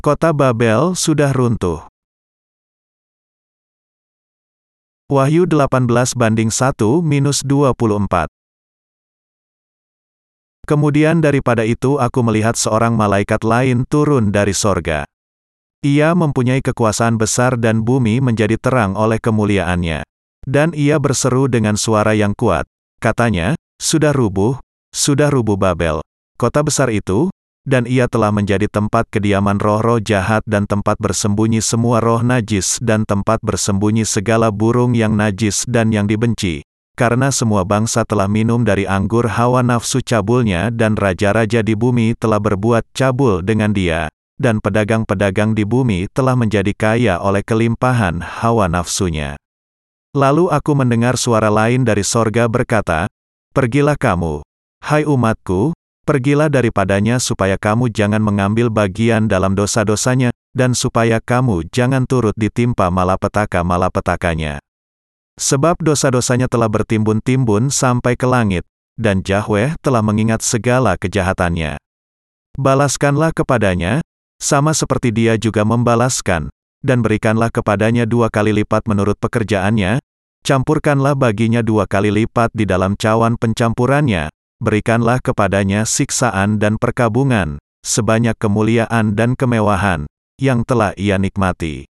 [0.00, 1.84] Kota Babel sudah runtuh.
[5.12, 8.24] Wahyu 18 banding 1 minus 24.
[10.64, 15.04] Kemudian daripada itu aku melihat seorang malaikat lain turun dari sorga.
[15.84, 20.00] Ia mempunyai kekuasaan besar dan bumi menjadi terang oleh kemuliaannya.
[20.48, 22.64] Dan ia berseru dengan suara yang kuat.
[23.04, 24.56] Katanya, sudah rubuh,
[24.96, 26.00] sudah rubuh Babel,
[26.40, 27.28] kota besar itu,
[27.70, 33.06] dan ia telah menjadi tempat kediaman roh-roh jahat dan tempat bersembunyi semua roh najis dan
[33.06, 36.66] tempat bersembunyi segala burung yang najis dan yang dibenci.
[36.98, 42.42] Karena semua bangsa telah minum dari anggur hawa nafsu cabulnya dan raja-raja di bumi telah
[42.42, 49.38] berbuat cabul dengan dia, dan pedagang-pedagang di bumi telah menjadi kaya oleh kelimpahan hawa nafsunya.
[50.10, 53.06] Lalu aku mendengar suara lain dari sorga berkata,
[53.54, 54.42] Pergilah kamu,
[54.82, 55.70] hai umatku,
[56.08, 62.90] Pergilah daripadanya supaya kamu jangan mengambil bagian dalam dosa-dosanya, dan supaya kamu jangan turut ditimpa
[62.90, 64.58] malapetaka-malapetakanya.
[65.38, 68.64] Sebab dosa-dosanya telah bertimbun-timbun sampai ke langit,
[68.98, 71.80] dan Yahweh telah mengingat segala kejahatannya.
[72.58, 74.04] Balaskanlah kepadanya,
[74.40, 80.00] sama seperti dia juga membalaskan, dan berikanlah kepadanya dua kali lipat menurut pekerjaannya,
[80.42, 88.36] campurkanlah baginya dua kali lipat di dalam cawan pencampurannya, berikanlah kepadanya siksaan dan perkabungan, sebanyak
[88.36, 90.04] kemuliaan dan kemewahan,
[90.36, 91.88] yang telah ia nikmati.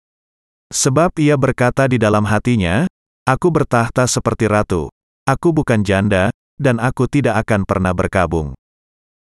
[0.75, 2.91] Sebab ia berkata di dalam hatinya,
[3.27, 4.87] Aku bertahta seperti ratu,
[5.27, 8.55] aku bukan janda, dan aku tidak akan pernah berkabung.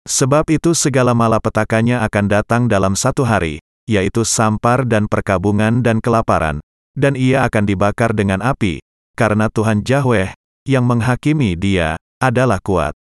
[0.06, 6.58] Sebab itu segala malapetakannya akan datang dalam satu hari, yaitu sampar dan perkabungan dan kelaparan,
[6.98, 8.82] dan ia akan dibakar dengan api,
[9.14, 10.34] karena Tuhan Yahweh,
[10.66, 12.97] yang menghakimi dia, adalah kuat.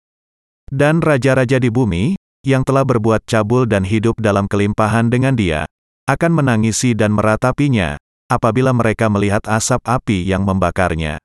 [0.75, 5.71] Dan raja-raja di bumi, yang telah berbuat cabul dan hidup dalam kelimpahan dengan dia,
[6.11, 7.95] akan menangisi dan meratapinya,
[8.27, 11.23] apabila mereka melihat asap api yang membakarnya.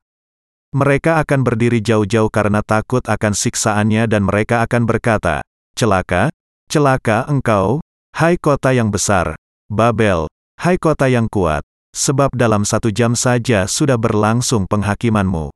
[0.69, 5.41] Mereka akan berdiri jauh-jauh karena takut akan siksaannya dan mereka akan berkata,
[5.73, 6.29] Celaka,
[6.69, 7.81] celaka engkau,
[8.13, 9.33] hai kota yang besar,
[9.65, 10.29] Babel,
[10.61, 11.65] hai kota yang kuat,
[11.97, 15.49] sebab dalam satu jam saja sudah berlangsung penghakimanmu.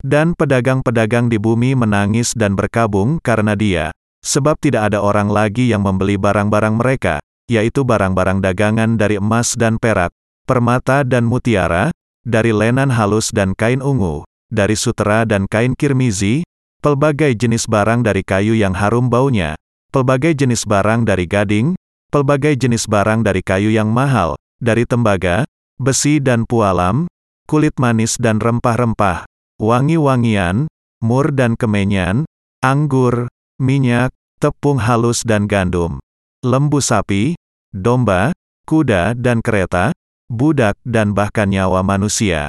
[0.00, 3.92] Dan pedagang-pedagang di bumi menangis dan berkabung karena dia,
[4.24, 7.20] sebab tidak ada orang lagi yang membeli barang-barang mereka,
[7.52, 10.08] yaitu barang-barang dagangan dari emas dan perak,
[10.48, 11.92] permata dan mutiara,
[12.24, 16.48] dari lenan halus dan kain ungu, dari sutera dan kain kirmizi,
[16.80, 19.52] pelbagai jenis barang dari kayu yang harum baunya,
[19.92, 21.76] pelbagai jenis barang dari gading,
[22.10, 25.46] pelbagai jenis barang dari kayu yang mahal, dari tembaga,
[25.78, 27.06] besi dan pualam,
[27.46, 29.29] kulit manis dan rempah-rempah,
[29.60, 30.72] wangi-wangian,
[31.04, 32.24] mur dan kemenyan,
[32.64, 33.28] anggur,
[33.60, 34.08] minyak,
[34.40, 36.00] tepung halus dan gandum,
[36.40, 37.36] lembu sapi,
[37.68, 38.32] domba,
[38.64, 39.92] kuda dan kereta,
[40.32, 42.48] budak dan bahkan nyawa manusia.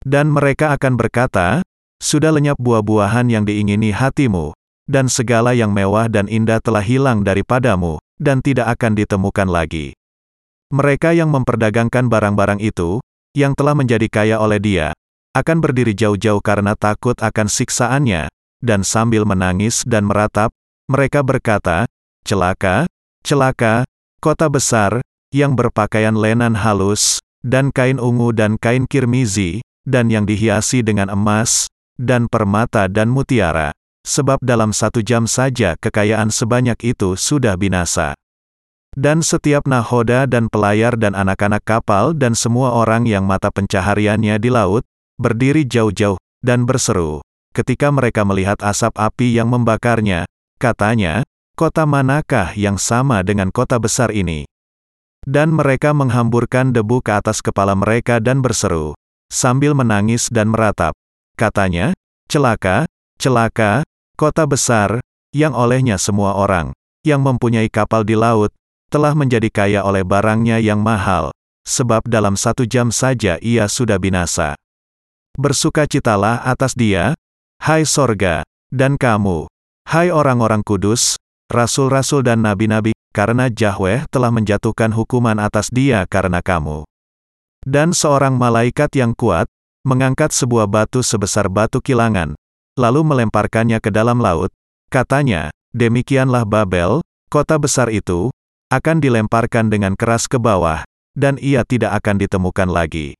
[0.00, 1.60] Dan mereka akan berkata,
[2.00, 4.56] sudah lenyap buah-buahan yang diingini hatimu,
[4.88, 9.94] dan segala yang mewah dan indah telah hilang daripadamu, dan tidak akan ditemukan lagi.
[10.72, 13.04] Mereka yang memperdagangkan barang-barang itu,
[13.36, 14.96] yang telah menjadi kaya oleh dia,
[15.32, 18.28] akan berdiri jauh-jauh karena takut akan siksaannya,
[18.60, 20.52] dan sambil menangis dan meratap,
[20.88, 21.88] mereka berkata,
[22.22, 22.86] Celaka,
[23.24, 23.88] celaka,
[24.20, 25.02] kota besar,
[25.34, 31.66] yang berpakaian lenan halus, dan kain ungu dan kain kirmizi, dan yang dihiasi dengan emas,
[31.98, 33.74] dan permata dan mutiara,
[34.06, 38.14] sebab dalam satu jam saja kekayaan sebanyak itu sudah binasa.
[38.92, 44.52] Dan setiap nahoda dan pelayar dan anak-anak kapal dan semua orang yang mata pencahariannya di
[44.52, 44.84] laut,
[45.20, 47.22] berdiri jauh-jauh, dan berseru.
[47.52, 50.24] Ketika mereka melihat asap api yang membakarnya,
[50.56, 54.48] katanya, kota manakah yang sama dengan kota besar ini?
[55.22, 58.96] Dan mereka menghamburkan debu ke atas kepala mereka dan berseru,
[59.30, 60.96] sambil menangis dan meratap.
[61.36, 61.94] Katanya,
[62.26, 62.88] celaka,
[63.20, 63.86] celaka,
[64.16, 64.98] kota besar,
[65.32, 66.74] yang olehnya semua orang,
[67.06, 68.50] yang mempunyai kapal di laut,
[68.92, 71.32] telah menjadi kaya oleh barangnya yang mahal,
[71.64, 74.58] sebab dalam satu jam saja ia sudah binasa.
[75.32, 77.16] Bersukacitalah atas dia,
[77.64, 79.48] hai sorga, dan kamu,
[79.88, 81.16] hai orang-orang kudus,
[81.48, 86.84] rasul-rasul dan nabi-nabi, karena Yahweh telah menjatuhkan hukuman atas dia karena kamu.
[87.64, 89.48] Dan seorang malaikat yang kuat,
[89.88, 92.36] mengangkat sebuah batu sebesar batu kilangan,
[92.76, 94.52] lalu melemparkannya ke dalam laut,
[94.92, 97.00] katanya, demikianlah Babel,
[97.32, 98.28] kota besar itu,
[98.68, 100.84] akan dilemparkan dengan keras ke bawah,
[101.16, 103.16] dan ia tidak akan ditemukan lagi.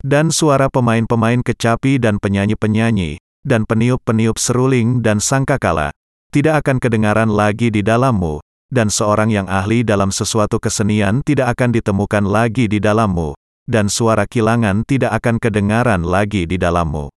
[0.00, 5.92] Dan suara pemain-pemain kecapi dan penyanyi-penyanyi, dan peniup-peniup seruling dan sangkakala,
[6.32, 8.40] tidak akan kedengaran lagi di dalammu,
[8.72, 13.36] dan seorang yang ahli dalam sesuatu kesenian tidak akan ditemukan lagi di dalammu,
[13.68, 17.12] dan suara kilangan tidak akan kedengaran lagi di dalammu.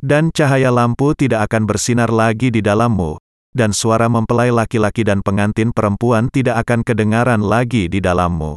[0.00, 3.20] Dan cahaya lampu tidak akan bersinar lagi di dalammu,
[3.52, 8.56] dan suara mempelai laki-laki dan pengantin perempuan tidak akan kedengaran lagi di dalammu.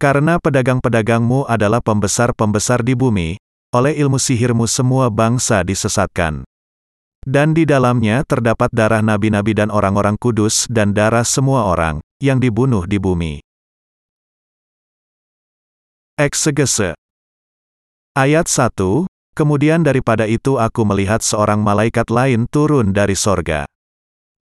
[0.00, 3.36] Karena pedagang-pedagangmu adalah pembesar-pembesar di bumi,
[3.76, 6.48] oleh ilmu sihirmu semua bangsa disesatkan.
[7.20, 12.88] Dan di dalamnya terdapat darah nabi-nabi dan orang-orang kudus dan darah semua orang yang dibunuh
[12.88, 13.44] di bumi.
[16.16, 16.96] Eksegese
[18.16, 19.04] Ayat 1,
[19.36, 23.68] Kemudian daripada itu aku melihat seorang malaikat lain turun dari sorga.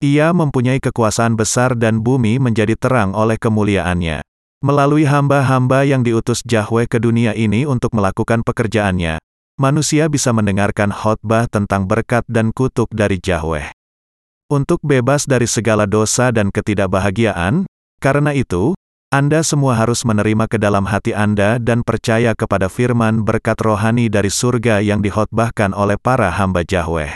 [0.05, 4.21] Ia mempunyai kekuasaan besar dan bumi menjadi terang oleh kemuliaannya.
[4.67, 9.23] Melalui hamba-hamba yang diutus Yahweh ke dunia ini untuk melakukan pekerjaannya,
[9.63, 13.71] manusia bisa mendengarkan khotbah tentang berkat dan kutuk dari Yahweh.
[14.51, 17.63] Untuk bebas dari segala dosa dan ketidakbahagiaan,
[18.03, 18.75] karena itu,
[19.15, 24.35] Anda semua harus menerima ke dalam hati Anda dan percaya kepada firman berkat rohani dari
[24.35, 27.15] surga yang dihotbahkan oleh para hamba Yahweh.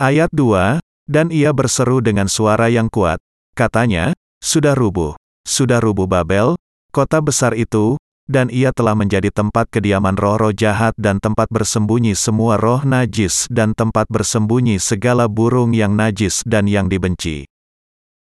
[0.00, 3.20] Ayat 2, Dan ia berseru dengan suara yang kuat,
[3.52, 5.12] katanya, Sudah rubuh,
[5.48, 6.60] sudah rubuh Babel,
[6.92, 7.96] kota besar itu,
[8.28, 13.72] dan ia telah menjadi tempat kediaman roh-roh jahat dan tempat bersembunyi semua roh najis dan
[13.72, 17.48] tempat bersembunyi segala burung yang najis dan yang dibenci.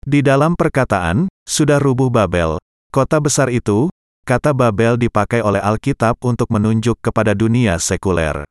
[0.06, 2.62] Di dalam perkataan, sudah rubuh Babel,
[2.94, 3.90] kota besar itu,
[4.22, 8.46] kata Babel dipakai oleh Alkitab untuk menunjuk kepada dunia sekuler.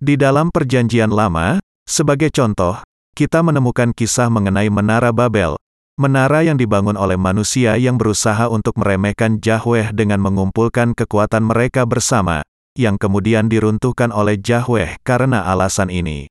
[0.00, 2.80] Di dalam perjanjian lama, sebagai contoh,
[3.12, 5.60] kita menemukan kisah mengenai Menara Babel,
[5.98, 12.46] Menara yang dibangun oleh manusia yang berusaha untuk meremehkan Yahweh dengan mengumpulkan kekuatan mereka bersama,
[12.78, 16.30] yang kemudian diruntuhkan oleh Yahweh karena alasan ini.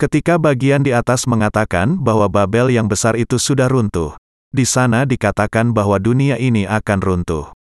[0.00, 4.16] Ketika bagian di atas mengatakan bahwa Babel yang besar itu sudah runtuh,
[4.48, 7.52] di sana dikatakan bahwa dunia ini akan runtuh.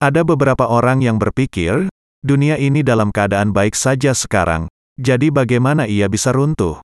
[0.00, 1.92] Ada beberapa orang yang berpikir,
[2.24, 4.66] dunia ini dalam keadaan baik saja sekarang,
[4.96, 6.80] jadi bagaimana ia bisa runtuh?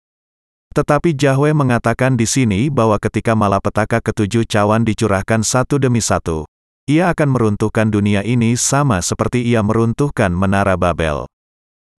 [0.70, 6.46] Tetapi Yahweh mengatakan di sini bahwa ketika malapetaka ketujuh cawan dicurahkan satu demi satu,
[6.86, 11.26] ia akan meruntuhkan dunia ini sama seperti ia meruntuhkan menara Babel.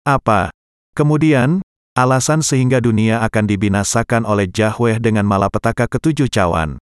[0.07, 0.55] Apa?
[0.95, 1.67] Kemudian,
[1.99, 6.79] alasan sehingga dunia akan dibinasakan oleh Yahweh dengan malapetaka ketujuh cawan.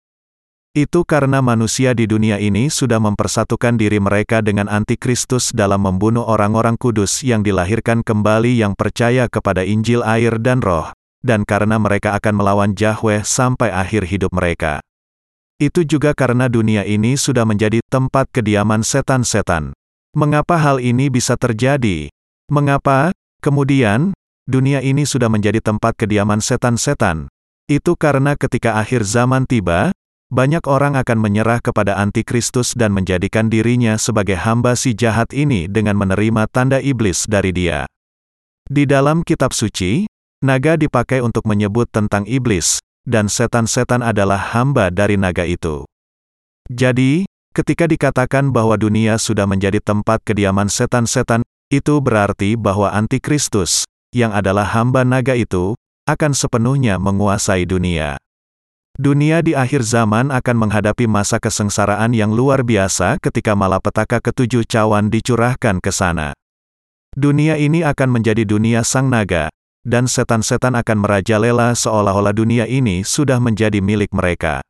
[0.76, 6.76] Itu karena manusia di dunia ini sudah mempersatukan diri mereka dengan antikristus dalam membunuh orang-orang
[6.76, 10.92] kudus yang dilahirkan kembali yang percaya kepada Injil air dan roh,
[11.22, 14.78] dan karena mereka akan melawan Yahweh sampai akhir hidup mereka.
[15.58, 19.74] Itu juga karena dunia ini sudah menjadi tempat kediaman setan-setan.
[20.14, 22.06] Mengapa hal ini bisa terjadi?
[22.46, 23.10] Mengapa,
[23.42, 24.14] kemudian,
[24.46, 27.26] dunia ini sudah menjadi tempat kediaman setan-setan?
[27.66, 29.92] Itu karena ketika akhir zaman tiba,
[30.28, 35.96] banyak orang akan menyerah kepada antikristus dan menjadikan dirinya sebagai hamba si jahat ini dengan
[35.96, 37.88] menerima tanda iblis dari dia.
[38.68, 40.04] Di dalam kitab suci,
[40.38, 45.82] Naga dipakai untuk menyebut tentang iblis, dan setan-setan adalah hamba dari naga itu.
[46.70, 51.42] Jadi, ketika dikatakan bahwa dunia sudah menjadi tempat kediaman setan-setan,
[51.74, 53.82] itu berarti bahwa antikristus,
[54.14, 55.74] yang adalah hamba naga itu,
[56.06, 58.14] akan sepenuhnya menguasai dunia.
[58.94, 65.10] Dunia di akhir zaman akan menghadapi masa kesengsaraan yang luar biasa ketika malapetaka ketujuh cawan
[65.10, 66.30] dicurahkan ke sana.
[67.18, 69.50] Dunia ini akan menjadi dunia sang naga,
[69.88, 74.60] dan setan-setan akan merajalela seolah-olah dunia ini sudah menjadi milik mereka.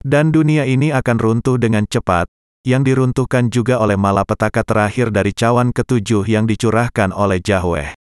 [0.00, 2.24] Dan dunia ini akan runtuh dengan cepat,
[2.64, 7.92] yang diruntuhkan juga oleh malapetaka terakhir dari cawan ketujuh yang dicurahkan oleh Yahweh.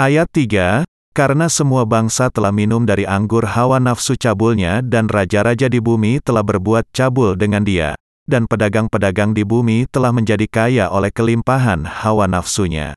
[0.00, 5.76] Ayat 3, Karena semua bangsa telah minum dari anggur hawa nafsu cabulnya dan raja-raja di
[5.76, 7.92] bumi telah berbuat cabul dengan dia,
[8.24, 12.96] dan pedagang-pedagang di bumi telah menjadi kaya oleh kelimpahan hawa nafsunya.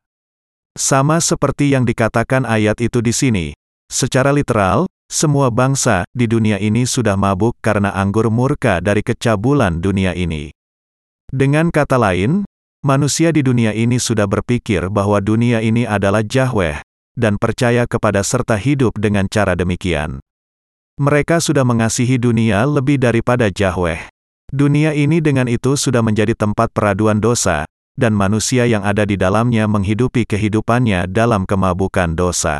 [0.75, 3.55] Sama seperti yang dikatakan ayat itu di sini.
[3.87, 10.11] Secara literal, semua bangsa di dunia ini sudah mabuk karena anggur murka dari kecabulan dunia
[10.11, 10.51] ini.
[11.31, 12.43] Dengan kata lain,
[12.83, 16.83] manusia di dunia ini sudah berpikir bahwa dunia ini adalah Yahweh,
[17.15, 20.19] dan percaya kepada serta hidup dengan cara demikian.
[20.99, 24.11] Mereka sudah mengasihi dunia lebih daripada Yahweh.
[24.51, 27.63] Dunia ini dengan itu sudah menjadi tempat peraduan dosa,
[27.95, 32.59] dan manusia yang ada di dalamnya menghidupi kehidupannya dalam kemabukan dosa.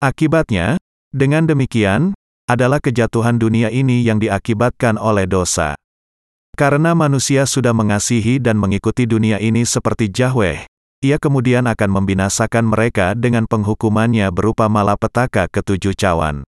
[0.00, 0.80] Akibatnya,
[1.12, 2.12] dengan demikian,
[2.48, 5.76] adalah kejatuhan dunia ini yang diakibatkan oleh dosa.
[6.56, 10.64] Karena manusia sudah mengasihi dan mengikuti dunia ini seperti Yahweh,
[11.04, 16.48] ia kemudian akan membinasakan mereka dengan penghukumannya berupa malapetaka ketujuh cawan.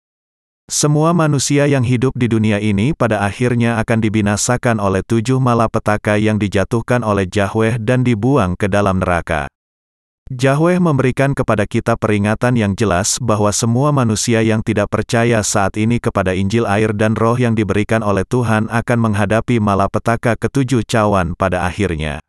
[0.72, 6.40] Semua manusia yang hidup di dunia ini pada akhirnya akan dibinasakan oleh tujuh malapetaka yang
[6.40, 9.52] dijatuhkan oleh Yahweh dan dibuang ke dalam neraka.
[10.32, 16.00] Yahweh memberikan kepada kita peringatan yang jelas bahwa semua manusia yang tidak percaya saat ini
[16.00, 21.68] kepada Injil air dan roh yang diberikan oleh Tuhan akan menghadapi malapetaka ketujuh cawan pada
[21.68, 22.24] akhirnya.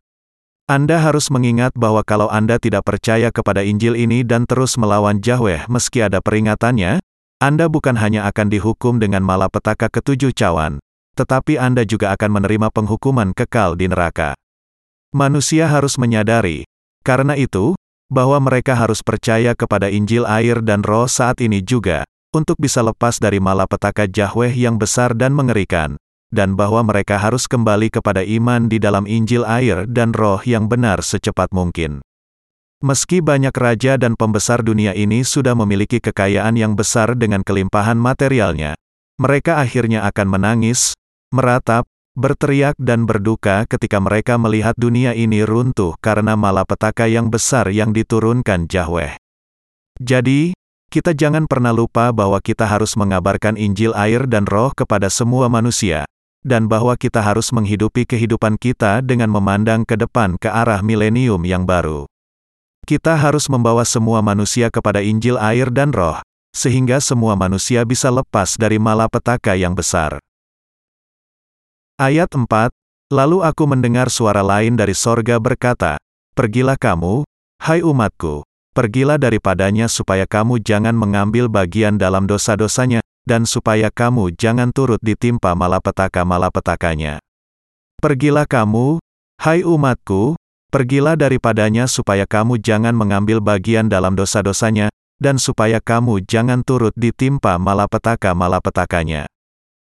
[0.67, 5.71] Anda harus mengingat bahwa kalau Anda tidak percaya kepada Injil ini dan terus melawan Yahweh
[5.71, 6.99] meski ada peringatannya,
[7.45, 10.81] anda bukan hanya akan dihukum dengan malapetaka ketujuh cawan,
[11.13, 14.33] tetapi Anda juga akan menerima penghukuman kekal di neraka.
[15.13, 16.65] Manusia harus menyadari,
[17.05, 17.77] karena itu,
[18.09, 23.21] bahwa mereka harus percaya kepada Injil air dan roh saat ini juga, untuk bisa lepas
[23.21, 26.01] dari malapetaka Yahweh yang besar dan mengerikan,
[26.33, 31.05] dan bahwa mereka harus kembali kepada iman di dalam Injil air dan roh yang benar
[31.05, 32.01] secepat mungkin.
[32.85, 38.77] Meski banyak raja dan pembesar dunia ini sudah memiliki kekayaan yang besar dengan kelimpahan materialnya,
[39.17, 40.93] mereka akhirnya akan menangis,
[41.33, 47.97] meratap, berteriak dan berduka ketika mereka melihat dunia ini runtuh karena malapetaka yang besar yang
[47.97, 49.17] diturunkan Yahweh.
[50.05, 50.53] Jadi,
[50.93, 56.05] kita jangan pernah lupa bahwa kita harus mengabarkan Injil air dan roh kepada semua manusia,
[56.45, 61.65] dan bahwa kita harus menghidupi kehidupan kita dengan memandang ke depan ke arah milenium yang
[61.65, 62.05] baru.
[62.85, 66.21] Kita harus membawa semua manusia kepada Injil air dan roh,
[66.53, 70.21] sehingga semua manusia bisa lepas dari malapetaka yang besar.
[71.97, 72.45] Ayat 4,
[73.13, 76.01] Lalu aku mendengar suara lain dari sorga berkata,
[76.33, 77.23] Pergilah kamu,
[77.63, 78.43] hai umatku,
[78.75, 85.55] pergilah daripadanya supaya kamu jangan mengambil bagian dalam dosa-dosanya, dan supaya kamu jangan turut ditimpa
[85.55, 87.23] malapetaka-malapetakanya.
[88.03, 88.99] Pergilah kamu,
[89.39, 90.35] hai umatku,
[90.75, 94.91] Pergilah daripadanya supaya kamu jangan mengambil bagian dalam dosa-dosanya,
[95.23, 99.31] dan supaya kamu jangan turut ditimpa malapetaka-malapetakanya.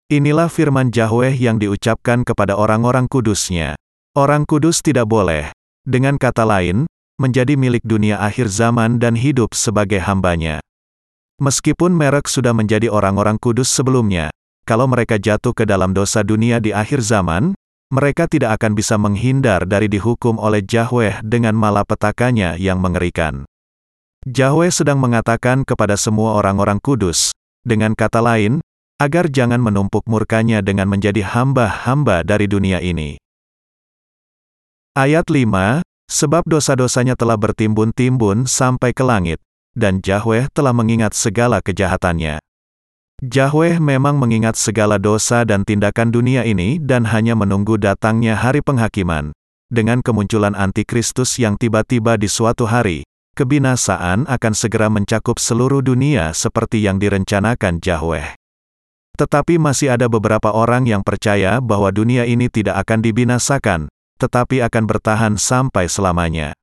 [0.07, 3.75] Inilah firman Yahweh yang diucapkan kepada orang-orang kudusnya.
[4.15, 5.51] Orang kudus tidak boleh,
[5.83, 6.87] dengan kata lain,
[7.19, 10.63] menjadi milik dunia akhir zaman dan hidup sebagai hambanya.
[11.43, 14.31] Meskipun merek sudah menjadi orang-orang kudus sebelumnya,
[14.63, 17.59] kalau mereka jatuh ke dalam dosa dunia di akhir zaman,
[17.89, 23.49] mereka tidak akan bisa menghindar dari dihukum oleh Yahweh dengan malapetakanya yang mengerikan.
[24.29, 27.33] Yahweh sedang mengatakan kepada semua orang-orang kudus,
[27.65, 28.61] dengan kata lain,
[29.01, 33.17] agar jangan menumpuk murkanya dengan menjadi hamba-hamba dari dunia ini.
[34.99, 39.45] Ayat 5, Sebab dosa-dosanya telah bertimbun-timbun sampai ke langit,
[39.77, 42.41] dan Yahweh telah mengingat segala kejahatannya.
[43.19, 49.35] Yahweh memang mengingat segala dosa dan tindakan dunia ini dan hanya menunggu datangnya hari penghakiman.
[49.67, 53.03] Dengan kemunculan antikristus yang tiba-tiba di suatu hari,
[53.35, 58.39] kebinasaan akan segera mencakup seluruh dunia seperti yang direncanakan Yahweh.
[59.19, 63.81] Tetapi masih ada beberapa orang yang percaya bahwa dunia ini tidak akan dibinasakan,
[64.23, 66.55] tetapi akan bertahan sampai selamanya.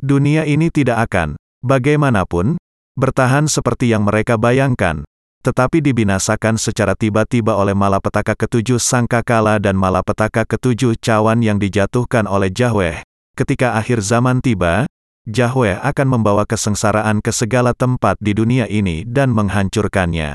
[0.00, 2.56] Dunia ini tidak akan, bagaimanapun,
[2.96, 5.04] bertahan seperti yang mereka bayangkan,
[5.44, 12.48] tetapi dibinasakan secara tiba-tiba oleh malapetaka ketujuh sangkakala dan malapetaka ketujuh cawan yang dijatuhkan oleh
[12.48, 13.04] Yahweh.
[13.36, 14.88] Ketika akhir zaman tiba,
[15.28, 20.32] Yahweh akan membawa kesengsaraan ke segala tempat di dunia ini dan menghancurkannya.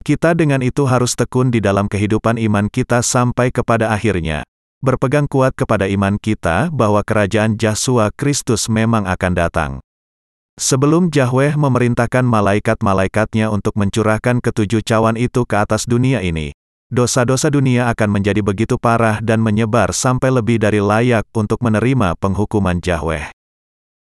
[0.00, 4.48] Kita dengan itu harus tekun di dalam kehidupan iman kita sampai kepada akhirnya.
[4.82, 9.72] Berpegang kuat kepada iman kita bahwa kerajaan Yesus Kristus memang akan datang.
[10.60, 16.52] Sebelum Yahweh memerintahkan malaikat-malaikatnya untuk mencurahkan ketujuh cawan itu ke atas dunia ini,
[16.92, 22.84] dosa-dosa dunia akan menjadi begitu parah dan menyebar sampai lebih dari layak untuk menerima penghukuman
[22.84, 23.32] Yahweh.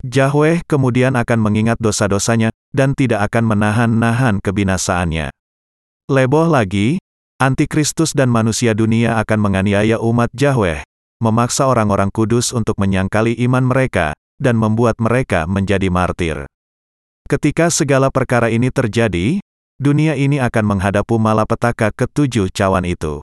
[0.01, 5.29] Yahweh kemudian akan mengingat dosa-dosanya, dan tidak akan menahan-nahan kebinasaannya.
[6.09, 6.97] Leboh lagi,
[7.37, 10.81] Antikristus dan manusia dunia akan menganiaya umat Yahweh,
[11.21, 16.49] memaksa orang-orang kudus untuk menyangkali iman mereka, dan membuat mereka menjadi martir.
[17.29, 19.37] Ketika segala perkara ini terjadi,
[19.77, 23.21] dunia ini akan menghadapu malapetaka ketujuh cawan itu.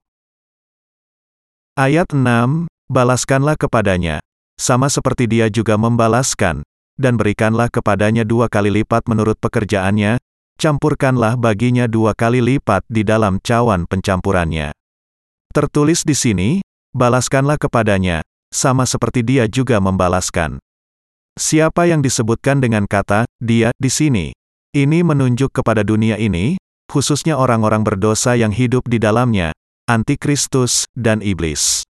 [1.74, 4.24] Ayat 6, Balaskanlah kepadanya,
[4.56, 6.64] sama seperti dia juga membalaskan,
[6.96, 10.16] dan berikanlah kepadanya dua kali lipat menurut pekerjaannya,
[10.56, 14.72] campurkanlah baginya dua kali lipat di dalam cawan pencampurannya.
[15.52, 16.50] Tertulis di sini,
[16.96, 20.56] balaskanlah kepadanya, sama seperti dia juga membalaskan.
[21.38, 24.34] Siapa yang disebutkan dengan kata "dia" di sini?
[24.74, 26.58] Ini menunjuk kepada dunia ini,
[26.90, 29.54] khususnya orang-orang berdosa yang hidup di dalamnya,
[29.86, 31.86] antikristus, dan iblis.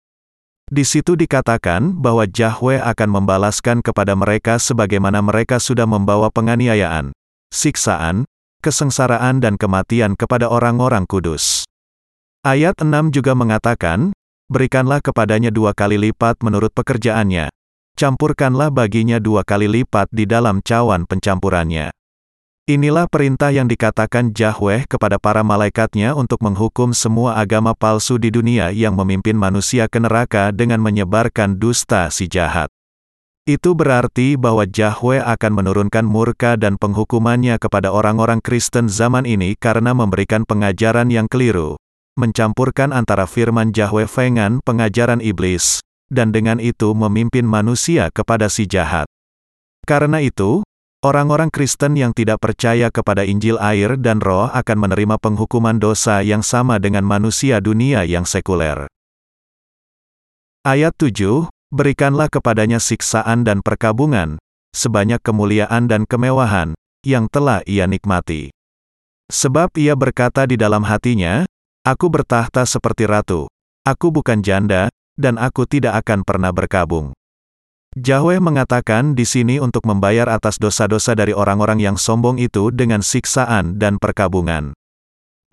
[0.73, 7.13] Di situ dikatakan bahwa Yahweh akan membalaskan kepada mereka sebagaimana mereka sudah membawa penganiayaan,
[7.53, 8.25] siksaan,
[8.65, 11.69] kesengsaraan dan kematian kepada orang-orang kudus.
[12.41, 14.17] Ayat 6 juga mengatakan,
[14.49, 17.53] Berikanlah kepadanya dua kali lipat menurut pekerjaannya.
[17.95, 21.95] Campurkanlah baginya dua kali lipat di dalam cawan pencampurannya.
[22.67, 28.75] Inilah perintah yang dikatakan Yahweh kepada para malaikatnya untuk menghukum semua agama palsu di dunia
[28.75, 32.67] yang memimpin manusia ke neraka dengan menyebarkan dusta si jahat.
[33.47, 39.95] Itu berarti bahwa Yahweh akan menurunkan murka dan penghukumannya kepada orang-orang Kristen zaman ini karena
[39.95, 41.79] memberikan pengajaran yang keliru,
[42.19, 45.85] mencampurkan antara firman Yahweh dengan pengajaran iblis,
[46.15, 49.11] dan dengan itu memimpin manusia kepada si jahat.
[49.85, 50.63] Karena itu,
[51.05, 56.41] Orang-orang Kristen yang tidak percaya kepada Injil air dan roh akan menerima penghukuman dosa yang
[56.41, 58.89] sama dengan manusia dunia yang sekuler.
[60.65, 64.41] Ayat 7, Berikanlah kepadanya siksaan dan perkabungan,
[64.73, 66.73] sebanyak kemuliaan dan kemewahan,
[67.05, 68.49] yang telah ia nikmati.
[69.29, 71.45] Sebab ia berkata di dalam hatinya,
[71.85, 73.45] Aku bertahta seperti ratu,
[73.85, 77.15] aku bukan janda, dan aku tidak akan pernah berkabung.
[77.95, 83.79] Yahweh mengatakan di sini untuk membayar atas dosa-dosa dari orang-orang yang sombong itu dengan siksaan
[83.79, 84.75] dan perkabungan.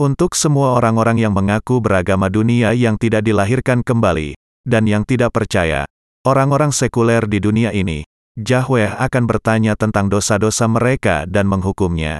[0.01, 4.34] Untuk semua orang-orang yang mengaku beragama dunia yang tidak dilahirkan kembali,
[4.65, 5.86] dan yang tidak percaya,
[6.25, 8.01] orang-orang sekuler di dunia ini,
[8.34, 12.18] Yahweh akan bertanya tentang dosa-dosa mereka dan menghukumnya.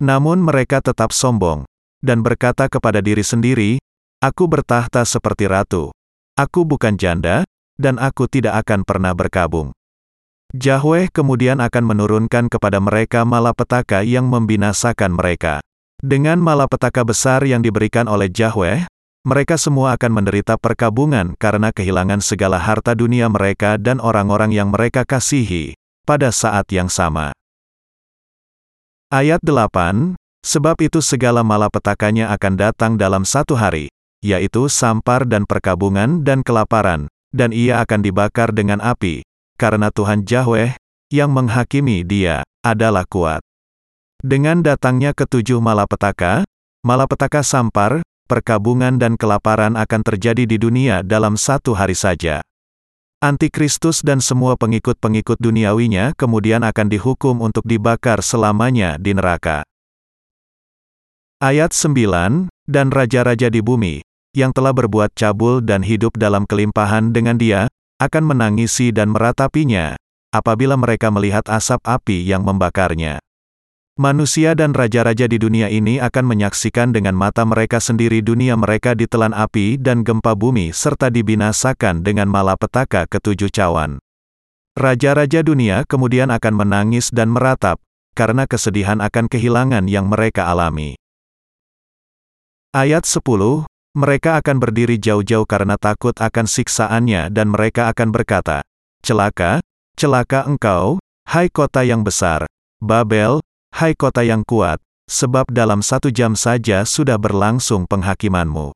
[0.00, 1.68] Namun mereka tetap sombong,
[2.00, 3.76] dan berkata kepada diri sendiri,
[4.24, 5.92] Aku bertahta seperti ratu.
[6.34, 7.46] Aku bukan janda,
[7.78, 9.70] dan aku tidak akan pernah berkabung.
[10.50, 15.62] Yahweh kemudian akan menurunkan kepada mereka malapetaka yang membinasakan mereka.
[16.02, 18.82] Dengan malapetaka besar yang diberikan oleh Yahweh,
[19.22, 25.06] mereka semua akan menderita perkabungan karena kehilangan segala harta dunia mereka dan orang-orang yang mereka
[25.06, 27.30] kasihi, pada saat yang sama.
[29.14, 33.88] Ayat 8, Sebab itu segala malapetakanya akan datang dalam satu hari,
[34.24, 39.20] yaitu sampar dan perkabungan dan kelaparan, dan ia akan dibakar dengan api,
[39.60, 40.80] karena Tuhan Yahweh,
[41.12, 43.44] yang menghakimi dia, adalah kuat.
[44.24, 46.48] Dengan datangnya ketujuh malapetaka,
[46.80, 52.40] malapetaka sampar, perkabungan dan kelaparan akan terjadi di dunia dalam satu hari saja.
[53.20, 59.64] Antikristus dan semua pengikut-pengikut duniawinya kemudian akan dihukum untuk dibakar selamanya di neraka.
[61.44, 64.00] Ayat 9, Dan raja-raja di bumi,
[64.34, 67.70] yang telah berbuat cabul dan hidup dalam kelimpahan dengan dia,
[68.02, 69.94] akan menangisi dan meratapinya,
[70.34, 73.22] apabila mereka melihat asap api yang membakarnya.
[73.94, 79.30] Manusia dan raja-raja di dunia ini akan menyaksikan dengan mata mereka sendiri dunia mereka ditelan
[79.30, 84.02] api dan gempa bumi serta dibinasakan dengan malapetaka ketujuh cawan.
[84.74, 87.78] Raja-raja dunia kemudian akan menangis dan meratap,
[88.18, 90.98] karena kesedihan akan kehilangan yang mereka alami.
[92.74, 93.22] Ayat 10,
[93.94, 98.66] mereka akan berdiri jauh-jauh karena takut akan siksaannya dan mereka akan berkata,
[99.06, 99.62] Celaka,
[99.94, 100.98] celaka engkau,
[101.30, 102.50] hai kota yang besar,
[102.82, 103.38] Babel,
[103.70, 108.74] hai kota yang kuat, sebab dalam satu jam saja sudah berlangsung penghakimanmu.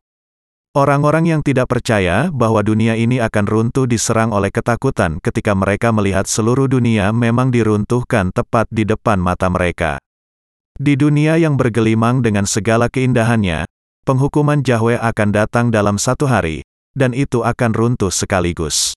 [0.78, 6.30] Orang-orang yang tidak percaya bahwa dunia ini akan runtuh diserang oleh ketakutan ketika mereka melihat
[6.30, 9.98] seluruh dunia memang diruntuhkan tepat di depan mata mereka.
[10.78, 13.66] Di dunia yang bergelimang dengan segala keindahannya,
[14.08, 16.64] penghukuman Yahweh akan datang dalam satu hari,
[16.96, 18.96] dan itu akan runtuh sekaligus.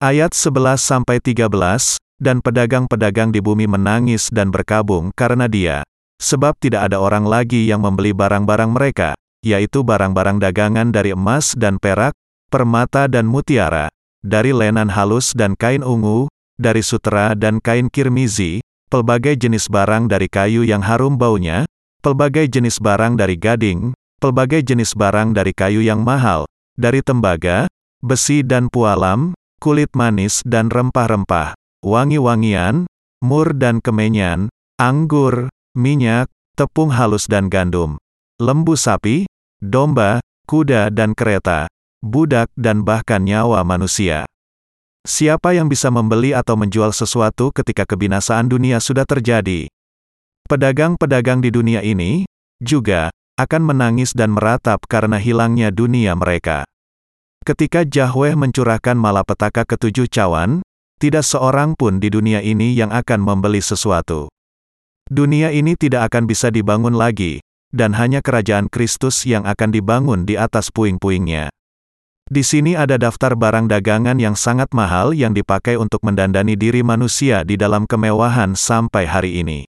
[0.00, 5.84] Ayat 11-13, dan pedagang-pedagang di bumi menangis dan berkabung karena dia,
[6.16, 9.12] sebab tidak ada orang lagi yang membeli barang-barang mereka,
[9.44, 12.16] yaitu barang-barang dagangan dari emas dan perak,
[12.48, 13.92] permata dan mutiara,
[14.24, 20.24] dari lenan halus dan kain ungu, dari sutera dan kain kirmizi, pelbagai jenis barang dari
[20.24, 21.68] kayu yang harum baunya,
[22.06, 23.90] pelbagai jenis barang dari gading,
[24.22, 26.46] pelbagai jenis barang dari kayu yang mahal,
[26.78, 27.66] dari tembaga,
[27.98, 32.86] besi dan pualam, kulit manis dan rempah-rempah, wangi-wangian,
[33.26, 34.46] mur dan kemenyan,
[34.78, 37.98] anggur, minyak, tepung halus dan gandum,
[38.38, 39.26] lembu sapi,
[39.58, 41.66] domba, kuda dan kereta,
[42.06, 44.30] budak dan bahkan nyawa manusia.
[45.02, 49.66] Siapa yang bisa membeli atau menjual sesuatu ketika kebinasaan dunia sudah terjadi?
[50.46, 52.22] Pedagang-pedagang di dunia ini
[52.62, 56.62] juga akan menangis dan meratap karena hilangnya dunia mereka.
[57.42, 60.62] Ketika Yahweh mencurahkan malapetaka ketujuh cawan,
[61.02, 64.30] tidak seorang pun di dunia ini yang akan membeli sesuatu.
[65.10, 67.42] Dunia ini tidak akan bisa dibangun lagi,
[67.74, 71.50] dan hanya kerajaan Kristus yang akan dibangun di atas puing-puingnya.
[72.26, 77.42] Di sini ada daftar barang dagangan yang sangat mahal yang dipakai untuk mendandani diri manusia
[77.42, 79.66] di dalam kemewahan sampai hari ini.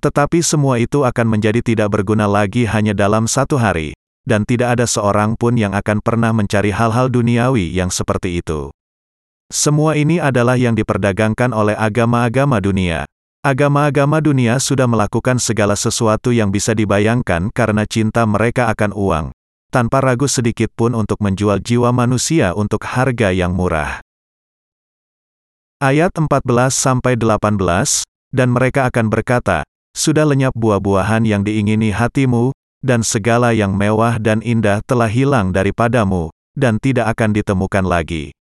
[0.00, 3.92] Tetapi semua itu akan menjadi tidak berguna lagi hanya dalam satu hari,
[4.24, 8.72] dan tidak ada seorang pun yang akan pernah mencari hal-hal duniawi yang seperti itu.
[9.52, 13.04] Semua ini adalah yang diperdagangkan oleh agama-agama dunia.
[13.44, 19.26] Agama-agama dunia sudah melakukan segala sesuatu yang bisa dibayangkan karena cinta mereka akan uang,
[19.72, 24.04] tanpa ragu sedikit pun untuk menjual jiwa manusia untuk harga yang murah.
[25.80, 27.16] Ayat 14-18,
[28.30, 29.64] dan mereka akan berkata,
[29.96, 36.32] sudah lenyap buah-buahan yang diingini hatimu, dan segala yang mewah dan indah telah hilang daripadamu,
[36.56, 38.32] dan tidak akan ditemukan lagi.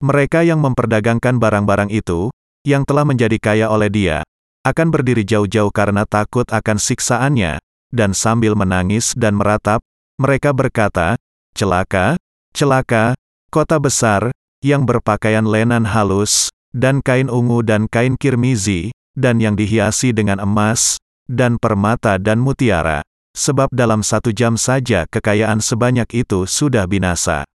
[0.00, 2.32] Mereka yang memperdagangkan barang-barang itu,
[2.64, 4.24] yang telah menjadi kaya oleh dia,
[4.64, 7.60] akan berdiri jauh-jauh karena takut akan siksaannya,
[7.92, 9.80] dan sambil menangis dan meratap,
[10.20, 11.16] mereka berkata,
[11.56, 12.14] Celaka,
[12.52, 13.16] celaka,
[13.50, 20.14] kota besar, yang berpakaian lenan halus, dan kain ungu dan kain kirmizi, dan yang dihiasi
[20.14, 26.84] dengan emas, dan permata dan mutiara, sebab dalam satu jam saja kekayaan sebanyak itu sudah
[26.90, 27.46] binasa.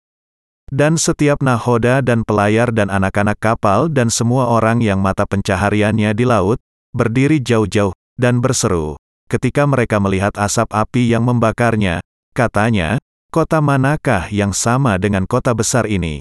[0.65, 6.26] Dan setiap nahoda dan pelayar dan anak-anak kapal dan semua orang yang mata pencahariannya di
[6.26, 6.58] laut,
[6.89, 8.98] berdiri jauh-jauh, dan berseru.
[9.30, 12.02] Ketika mereka melihat asap api yang membakarnya,
[12.34, 12.98] katanya,
[13.30, 16.18] kota manakah yang sama dengan kota besar ini?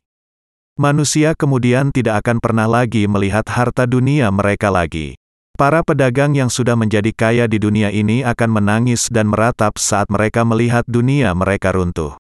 [0.76, 5.14] Manusia kemudian tidak akan pernah lagi melihat harta dunia mereka lagi.
[5.54, 10.42] Para pedagang yang sudah menjadi kaya di dunia ini akan menangis dan meratap saat mereka
[10.42, 12.18] melihat dunia mereka runtuh.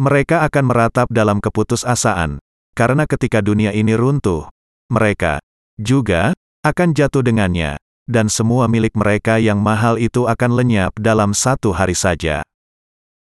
[0.00, 2.40] Mereka akan meratap dalam keputusasaan,
[2.72, 4.48] karena ketika dunia ini runtuh,
[4.88, 5.36] mereka
[5.76, 6.32] juga
[6.64, 7.76] akan jatuh dengannya,
[8.08, 12.40] dan semua milik mereka yang mahal itu akan lenyap dalam satu hari saja.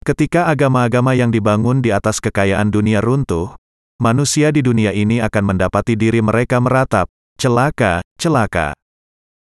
[0.08, 3.52] Ketika agama-agama yang dibangun di atas kekayaan dunia runtuh,
[4.00, 8.72] manusia di dunia ini akan mendapati diri mereka meratap, celaka, celaka.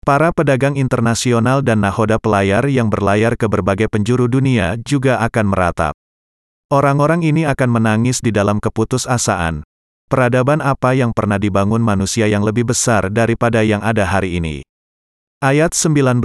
[0.06, 5.98] Para pedagang internasional dan nahoda pelayar yang berlayar ke berbagai penjuru dunia juga akan meratap.
[6.70, 9.66] Orang-orang ini akan menangis di dalam keputusasaan.
[10.06, 14.62] Peradaban apa yang pernah dibangun manusia yang lebih besar daripada yang ada hari ini?
[15.42, 16.22] Ayat 19,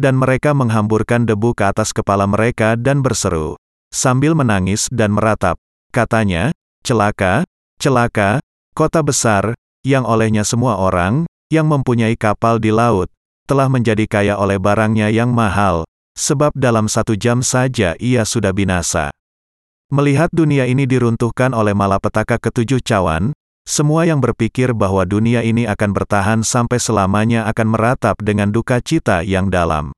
[0.00, 3.60] dan mereka menghamburkan debu ke atas kepala mereka dan berseru,
[3.92, 5.60] sambil menangis dan meratap,
[5.92, 7.44] katanya, celaka,
[7.76, 8.40] celaka,
[8.72, 9.52] kota besar,
[9.84, 13.12] yang olehnya semua orang, yang mempunyai kapal di laut,
[13.44, 15.84] telah menjadi kaya oleh barangnya yang mahal,
[16.16, 19.12] sebab dalam satu jam saja ia sudah binasa.
[19.92, 23.36] Melihat dunia ini diruntuhkan oleh malapetaka ketujuh cawan,
[23.68, 29.20] semua yang berpikir bahwa dunia ini akan bertahan sampai selamanya akan meratap dengan duka cita
[29.20, 29.92] yang dalam.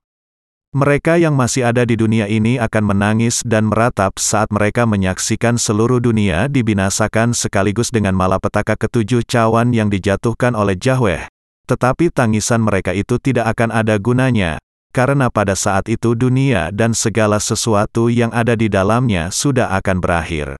[0.74, 6.02] Mereka yang masih ada di dunia ini akan menangis dan meratap saat mereka menyaksikan seluruh
[6.02, 11.30] dunia dibinasakan sekaligus dengan malapetaka ketujuh cawan yang dijatuhkan oleh Yahweh,
[11.64, 14.60] tetapi tangisan mereka itu tidak akan ada gunanya,
[14.94, 20.54] karena pada saat itu dunia dan segala sesuatu yang ada di dalamnya sudah akan berakhir.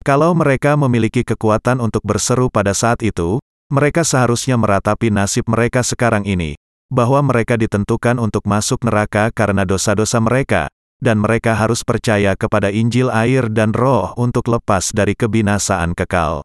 [0.00, 3.36] Kalau mereka memiliki kekuatan untuk berseru pada saat itu,
[3.68, 6.56] mereka seharusnya meratapi nasib mereka sekarang ini,
[6.88, 10.72] bahwa mereka ditentukan untuk masuk neraka karena dosa-dosa mereka,
[11.04, 16.40] dan mereka harus percaya kepada Injil air dan roh untuk lepas dari kebinasaan kekal.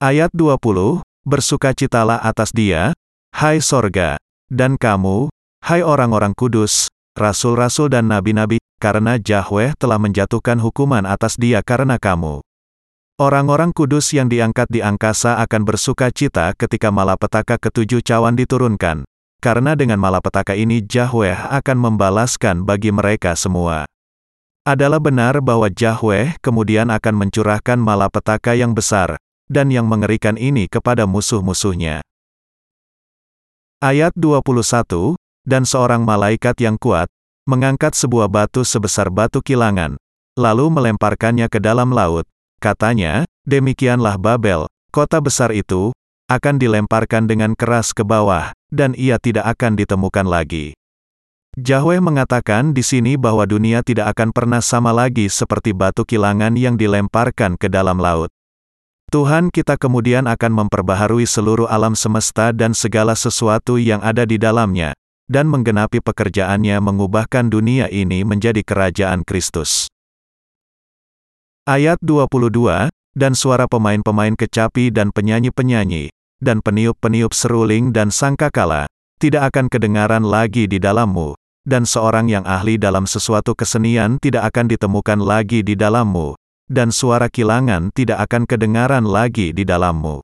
[0.00, 2.96] Ayat 20, Bersukacitalah atas dia,
[3.36, 4.16] hai sorga,
[4.48, 5.28] dan kamu,
[5.60, 12.40] hai orang-orang kudus, rasul-rasul dan nabi-nabi, karena Yahweh telah menjatuhkan hukuman atas dia karena kamu.
[13.20, 19.04] Orang-orang kudus yang diangkat di angkasa akan bersuka cita ketika malapetaka ketujuh cawan diturunkan,
[19.44, 23.84] karena dengan malapetaka ini Yahweh akan membalaskan bagi mereka semua.
[24.64, 31.10] Adalah benar bahwa Yahweh kemudian akan mencurahkan malapetaka yang besar, dan yang mengerikan ini kepada
[31.10, 32.06] musuh-musuhnya.
[33.82, 37.10] Ayat 21, dan seorang malaikat yang kuat,
[37.50, 39.98] mengangkat sebuah batu sebesar batu kilangan,
[40.38, 42.22] lalu melemparkannya ke dalam laut.
[42.62, 45.90] Katanya, demikianlah Babel, kota besar itu,
[46.30, 50.78] akan dilemparkan dengan keras ke bawah, dan ia tidak akan ditemukan lagi.
[51.58, 56.78] Yahweh mengatakan di sini bahwa dunia tidak akan pernah sama lagi seperti batu kilangan yang
[56.78, 58.30] dilemparkan ke dalam laut.
[59.10, 64.94] Tuhan kita kemudian akan memperbaharui seluruh alam semesta dan segala sesuatu yang ada di dalamnya,
[65.26, 69.90] dan menggenapi pekerjaannya mengubahkan dunia ini menjadi kerajaan Kristus.
[71.66, 78.86] Ayat 22, dan suara pemain-pemain kecapi dan penyanyi-penyanyi, dan peniup-peniup seruling dan sangkakala,
[79.18, 81.34] tidak akan kedengaran lagi di dalammu,
[81.66, 86.38] dan seorang yang ahli dalam sesuatu kesenian tidak akan ditemukan lagi di dalammu,
[86.70, 90.22] dan suara kilangan tidak akan kedengaran lagi di dalammu.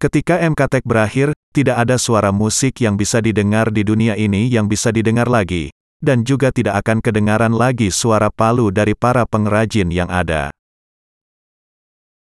[0.00, 4.88] Ketika MKTek berakhir, tidak ada suara musik yang bisa didengar di dunia ini yang bisa
[4.88, 5.68] didengar lagi,
[6.00, 10.54] dan juga tidak akan kedengaran lagi suara palu dari para pengrajin yang ada.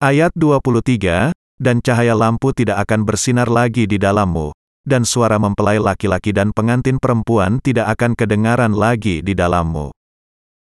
[0.02, 4.56] Ayat 23, dan cahaya lampu tidak akan bersinar lagi di dalammu,
[4.88, 9.99] dan suara mempelai laki-laki dan pengantin perempuan tidak akan kedengaran lagi di dalammu.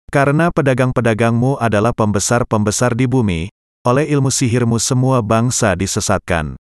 [0.08, 3.52] Karena pedagang-pedagangmu adalah pembesar-pembesar di bumi,
[3.84, 6.56] oleh ilmu sihirmu semua bangsa disesatkan.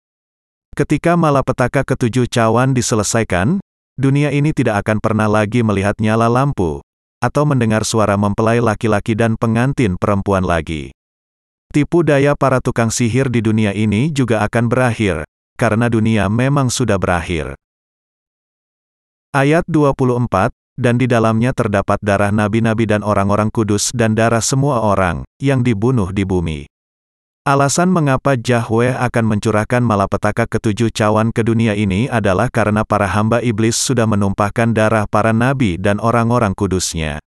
[0.75, 3.63] Ketika malapetaka ketujuh cawan diselesaikan,
[3.95, 6.83] dunia ini tidak akan pernah lagi melihat nyala lampu,
[7.23, 10.93] atau mendengar suara mempelai laki-laki dan pengantin perempuan lagi.
[11.71, 15.23] Tipu daya para tukang sihir di dunia ini juga akan berakhir,
[15.55, 17.55] karena dunia memang sudah berakhir.
[19.33, 25.25] Ayat 24, dan di dalamnya terdapat darah nabi-nabi dan orang-orang kudus dan darah semua orang
[25.43, 26.69] yang dibunuh di bumi.
[27.47, 33.39] Alasan mengapa Yahweh akan mencurahkan malapetaka ketujuh cawan ke dunia ini adalah karena para hamba
[33.39, 37.23] iblis sudah menumpahkan darah para nabi dan orang-orang kudusnya.